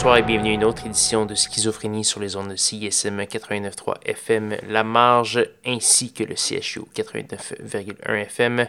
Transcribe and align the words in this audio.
bonsoir 0.00 0.16
et 0.16 0.22
bienvenue 0.22 0.52
à 0.52 0.54
une 0.54 0.64
autre 0.64 0.86
édition 0.86 1.26
de 1.26 1.34
Schizophrénie 1.34 2.06
sur 2.06 2.20
les 2.20 2.34
ondes 2.34 2.48
de 2.48 2.56
CISM 2.56 3.20
89.3 3.20 3.96
FM, 4.06 4.56
La 4.66 4.82
Marge, 4.82 5.46
ainsi 5.66 6.14
que 6.14 6.24
le 6.24 6.36
CHU 6.36 6.80
89.1 6.94 8.22
FM. 8.22 8.66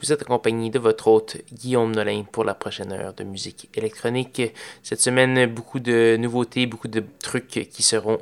Vous 0.00 0.12
êtes 0.12 0.22
accompagné 0.22 0.70
de 0.70 0.80
votre 0.80 1.06
hôte 1.06 1.36
Guillaume 1.52 1.94
Nolin 1.94 2.24
pour 2.24 2.42
la 2.42 2.54
prochaine 2.54 2.90
heure 2.90 3.14
de 3.14 3.22
musique 3.22 3.68
électronique. 3.76 4.42
Cette 4.82 5.00
semaine, 5.00 5.46
beaucoup 5.46 5.78
de 5.78 6.16
nouveautés, 6.18 6.66
beaucoup 6.66 6.88
de 6.88 7.04
trucs 7.20 7.68
qui 7.70 7.82
seront 7.84 8.18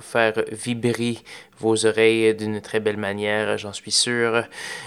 faire 0.00 0.32
vibrer 0.50 1.18
vos 1.58 1.84
oreilles 1.84 2.34
d'une 2.34 2.62
très 2.62 2.80
belle 2.80 2.96
manière, 2.96 3.58
j'en 3.58 3.74
suis 3.74 3.90
sûr. 3.90 4.44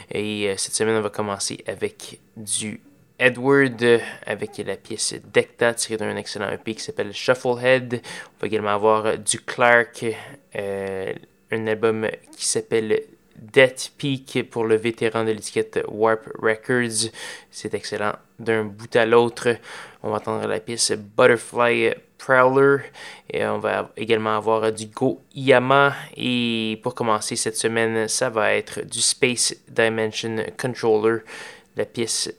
Et 0.09 0.49
euh, 0.49 0.55
cette 0.57 0.73
semaine, 0.73 0.95
on 0.95 1.01
va 1.01 1.11
commencer 1.11 1.63
avec 1.67 2.19
du 2.35 2.81
Edward 3.21 4.01
avec 4.25 4.57
la 4.65 4.75
pièce 4.75 5.13
Decta 5.31 5.75
tirée 5.75 5.97
d'un 5.97 6.15
excellent 6.15 6.49
EP 6.49 6.73
qui 6.73 6.81
s'appelle 6.81 7.13
Shufflehead. 7.13 8.01
On 8.03 8.41
va 8.41 8.47
également 8.47 8.71
avoir 8.71 9.19
du 9.19 9.39
Clark, 9.39 10.03
euh, 10.55 11.13
un 11.51 11.67
album 11.67 12.07
qui 12.35 12.45
s'appelle 12.47 13.03
Death 13.35 13.93
Peak 13.95 14.49
pour 14.49 14.65
le 14.65 14.75
vétéran 14.75 15.23
de 15.23 15.31
l'étiquette 15.31 15.83
Warp 15.87 16.29
Records. 16.39 17.11
C'est 17.51 17.75
excellent 17.75 18.13
d'un 18.39 18.63
bout 18.63 18.95
à 18.95 19.05
l'autre. 19.05 19.55
On 20.01 20.09
va 20.09 20.17
entendre 20.17 20.47
la 20.47 20.59
pièce 20.59 20.91
Butterfly 20.91 21.93
Prowler. 22.17 22.77
Et 23.31 23.45
on 23.45 23.59
va 23.59 23.91
également 23.97 24.35
avoir 24.35 24.71
du 24.71 24.87
Go 24.87 25.21
Yama. 25.35 25.93
Et 26.17 26.79
pour 26.81 26.95
commencer 26.95 27.35
cette 27.35 27.57
semaine, 27.57 28.07
ça 28.07 28.31
va 28.31 28.55
être 28.55 28.83
du 28.83 28.99
Space 28.99 29.55
Dimension 29.67 30.43
Controller. 30.57 31.19
La 31.75 31.85
pièce 31.85 32.33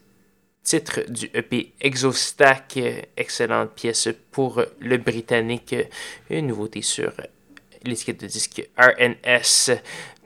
titre 0.62 1.00
du 1.08 1.30
EP 1.34 1.72
Exostack, 1.80 2.78
excellente 3.16 3.72
pièce 3.72 4.08
pour 4.30 4.62
le 4.78 4.96
britannique, 4.96 5.74
une 6.30 6.46
nouveauté 6.48 6.82
sur 6.82 7.12
l'étiquette 7.84 8.20
de 8.20 8.26
disque 8.26 8.68
RNS. 8.78 9.76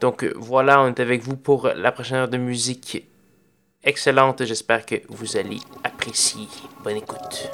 Donc 0.01 0.25
voilà, 0.37 0.83
on 0.83 0.89
est 0.89 1.01
avec 1.01 1.23
vous 1.23 1.37
pour 1.37 1.69
la 1.69 1.93
prochaine 1.93 2.19
heure 2.19 2.29
de 2.29 2.39
musique 2.39 3.07
excellente. 3.83 4.45
J'espère 4.45 4.85
que 4.85 4.97
vous 5.09 5.37
allez 5.37 5.59
apprécier. 5.85 6.47
Bonne 6.83 6.97
écoute. 6.97 7.49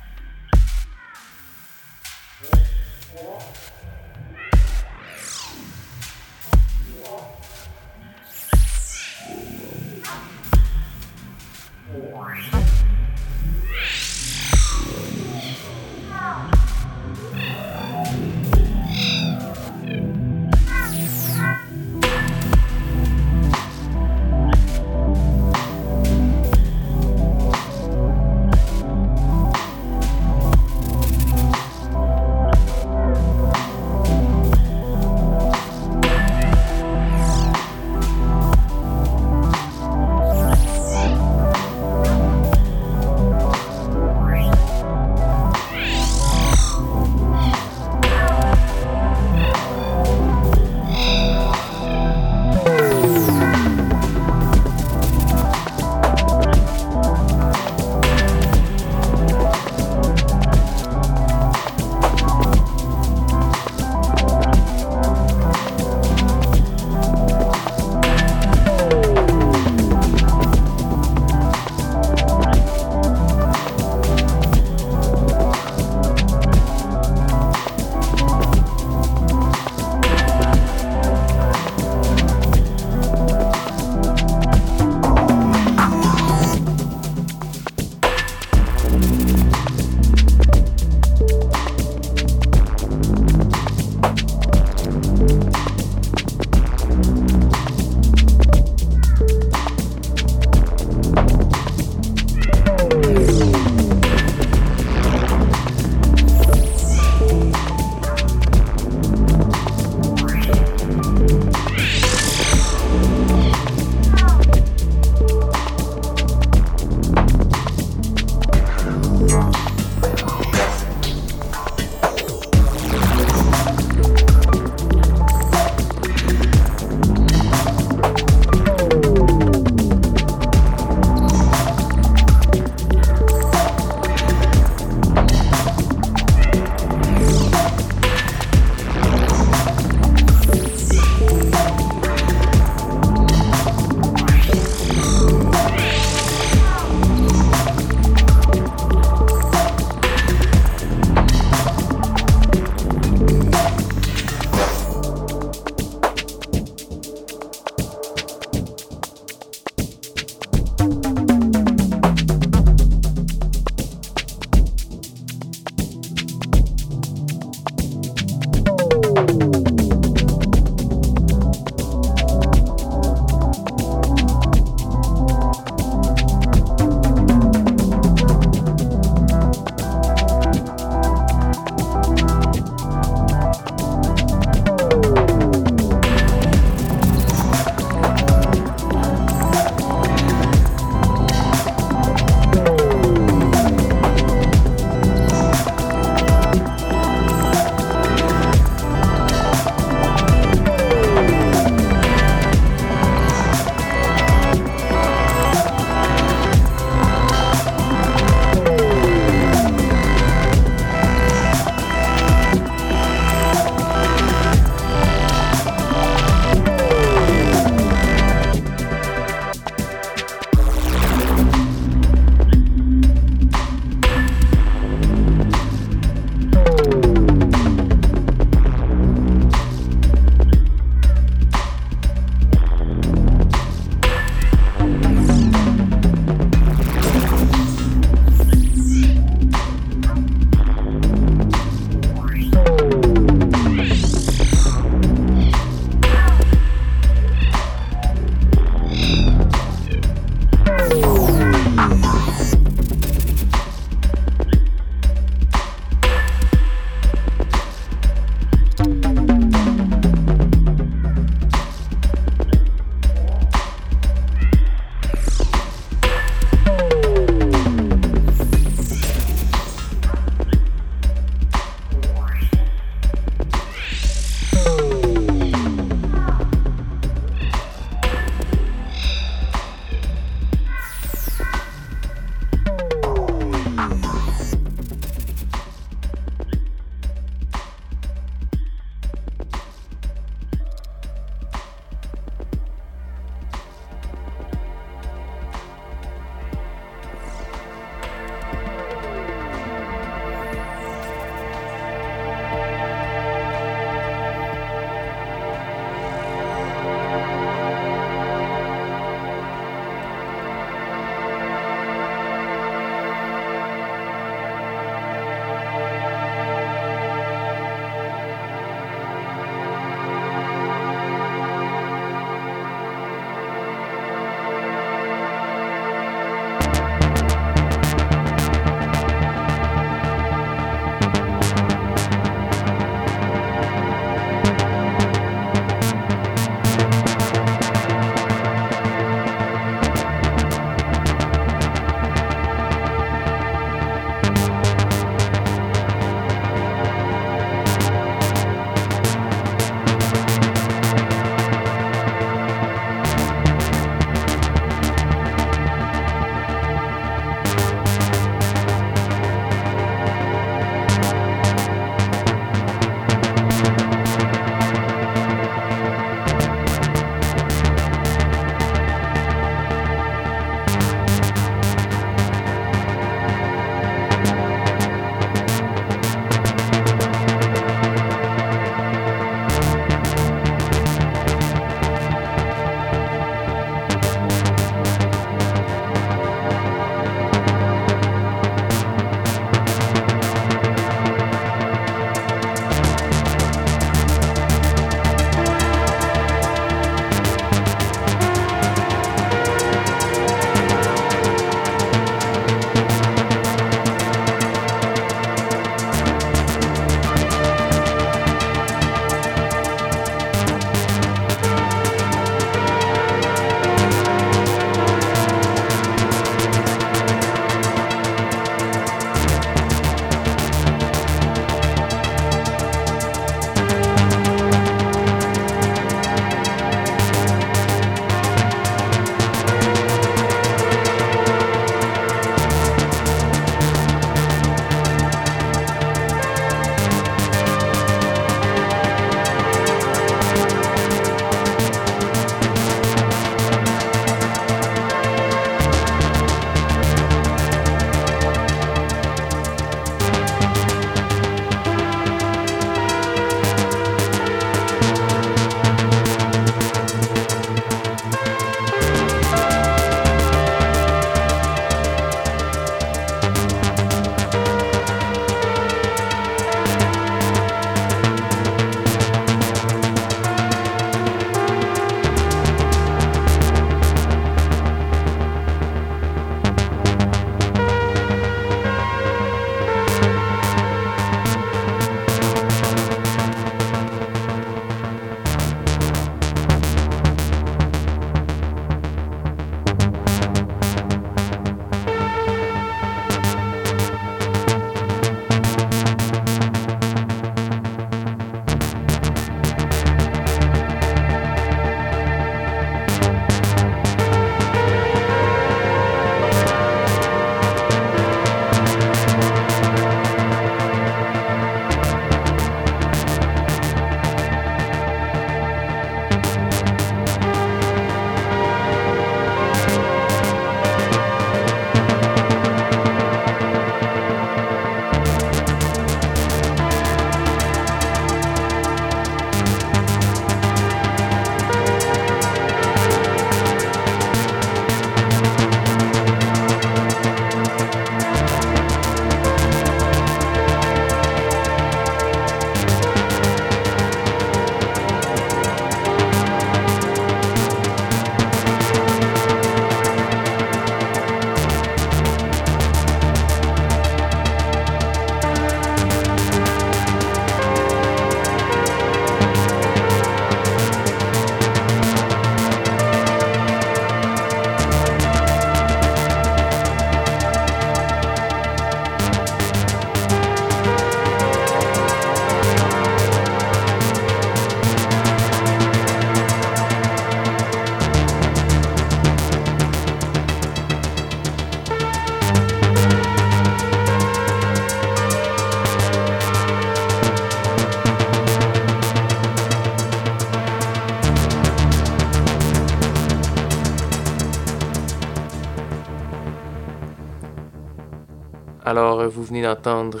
Alors, 598.72 599.06
vous 599.06 599.22
venez 599.22 599.42
d'entendre 599.42 600.00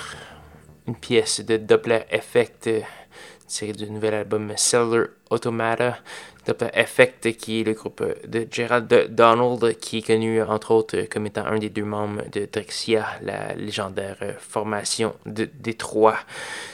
une 0.88 0.96
pièce 0.96 1.44
de 1.44 1.58
Doppler 1.58 2.04
Effect 2.10 2.70
tirée 3.46 3.74
du 3.74 3.90
nouvel 3.90 4.14
album 4.14 4.50
Cellular 4.56 5.08
Automata. 5.28 5.98
Doppler 6.46 6.70
Effect, 6.72 7.36
qui 7.36 7.60
est 7.60 7.64
le 7.64 7.74
groupe 7.74 8.02
de 8.26 8.48
Gerald 8.50 8.88
Donald, 9.10 9.78
qui 9.78 9.98
est 9.98 10.06
connu 10.06 10.40
entre 10.42 10.70
autres 10.70 11.02
comme 11.02 11.26
étant 11.26 11.44
un 11.44 11.58
des 11.58 11.68
deux 11.68 11.84
membres 11.84 12.22
de 12.32 12.48
Drexia, 12.50 13.04
la 13.20 13.54
légendaire 13.54 14.16
formation 14.38 15.14
de 15.26 15.44
Détroit. 15.44 16.16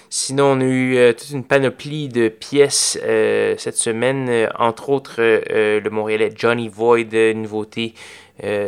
Sinon, 0.08 0.52
on 0.52 0.60
a 0.60 0.64
eu 0.64 0.96
euh, 0.96 1.12
toute 1.12 1.30
une 1.30 1.44
panoplie 1.44 2.08
de 2.08 2.28
pièces 2.28 2.98
euh, 3.02 3.56
cette 3.58 3.76
semaine, 3.76 4.28
euh, 4.30 4.48
entre 4.58 4.88
autres 4.88 5.16
le 5.18 5.88
Montréalais 5.90 6.32
Johnny 6.34 6.68
Void, 6.68 7.12
nouveauté 7.34 7.92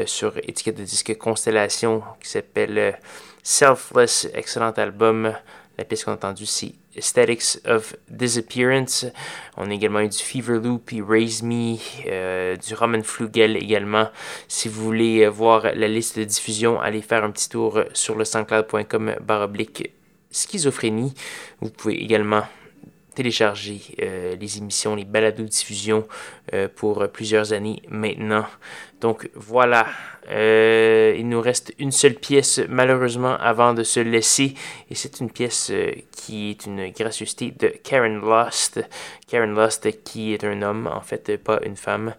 sur 0.07 0.37
étiquette 0.39 0.77
de 0.77 0.85
disque 0.85 1.17
Constellation 1.17 2.03
qui 2.23 2.29
s'appelle 2.31 2.99
Selfless, 3.43 4.29
excellent 4.35 4.73
album. 4.73 5.35
La 5.79 5.85
pièce 5.85 6.05
qu'on 6.05 6.11
a 6.13 6.15
entendue, 6.15 6.47
c'est 6.47 6.75
Aesthetics 6.95 7.59
of 7.67 7.97
Disappearance. 8.09 9.07
On 9.57 9.71
a 9.71 9.73
également 9.75 10.01
eu 10.01 10.09
du 10.09 10.19
Fever 10.19 10.59
Loop 10.63 10.91
Raise 11.09 11.43
Me, 11.43 11.77
du 12.57 12.75
Roman 12.75 13.03
Flugel 13.03 13.57
également. 13.57 14.09
Si 14.49 14.69
vous 14.69 14.83
voulez 14.85 15.27
voir 15.29 15.63
la 15.75 15.89
liste 15.89 16.19
de 16.19 16.25
diffusion, 16.25 16.81
allez 16.81 17.01
faire 17.01 17.25
un 17.25 17.31
petit 17.31 17.49
tour 17.49 17.81
sur 17.95 18.17
le 18.17 18.25
soundcloud.com 18.25 19.17
baroblique 19.23 19.91
schizophrénie. 20.31 21.15
Vous 21.61 21.71
pouvez 21.71 21.95
également 22.03 22.43
télécharger 23.15 23.81
euh, 24.01 24.37
les 24.37 24.59
émissions, 24.59 24.95
les 24.95 25.05
balados 25.05 25.45
diffusion 25.45 26.07
euh, 26.55 26.69
pour 26.75 27.09
plusieurs 27.09 27.53
années 27.53 27.83
maintenant. 27.89 28.47
Donc 29.01 29.31
voilà, 29.35 29.87
euh, 30.29 31.15
il 31.19 31.29
nous 31.29 31.41
reste 31.41 31.73
une 31.79 31.91
seule 31.91 32.15
pièce 32.15 32.61
malheureusement 32.69 33.37
avant 33.37 33.75
de 33.75 33.83
se 33.83 34.01
laisser. 34.01 34.55
Et 34.91 34.95
c'est 34.95 35.21
une 35.21 35.31
pièce 35.31 35.71
euh, 35.73 35.93
qui 36.13 36.51
est 36.51 36.67
une 36.67 36.91
gracieuseté 36.91 37.53
de 37.59 37.69
Karen 37.83 38.21
Lost. 38.21 38.81
Karen 39.29 39.55
Lost 39.55 40.03
qui 40.05 40.35
est 40.35 40.45
un 40.45 40.63
homme 40.63 40.89
en 40.93 41.01
fait, 41.01 41.37
pas 41.39 41.61
une 41.65 41.77
femme. 41.77 42.15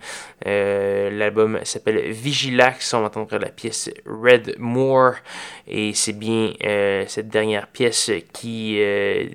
Euh, 0.48 1.10
l'album 1.12 1.60
s'appelle 1.64 2.12
Vigilax, 2.12 2.94
on 2.94 3.02
va 3.02 3.08
entendre 3.08 3.38
la 3.38 3.50
pièce 3.50 3.90
Red 4.06 4.56
Moor 4.58 5.14
et 5.68 5.94
c'est 5.94 6.14
bien 6.14 6.54
cette 7.08 7.30
dernière 7.30 7.68
pièce 7.68 8.12
qui 8.34 8.80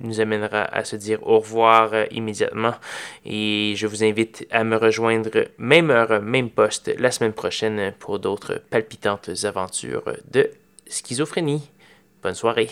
nous 0.01 0.20
amènera 0.20 0.62
à 0.62 0.84
se 0.84 0.97
dire 0.97 1.18
au 1.22 1.38
revoir 1.38 1.92
immédiatement. 2.11 2.74
Et 3.24 3.74
je 3.76 3.86
vous 3.86 4.03
invite 4.03 4.47
à 4.51 4.64
me 4.64 4.76
rejoindre 4.76 5.44
même 5.59 5.90
heure, 5.90 6.20
même 6.22 6.51
poste 6.51 6.92
la 6.99 7.11
semaine 7.11 7.32
prochaine 7.37 7.93
pour 8.01 8.18
d'autres 8.18 8.61
palpitantes 8.70 9.30
aventures 9.45 10.03
de 10.32 10.51
schizophrénie. 10.89 11.70
Bonne 12.22 12.34
soirée. 12.34 12.70